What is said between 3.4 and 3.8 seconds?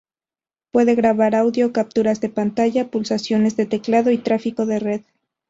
de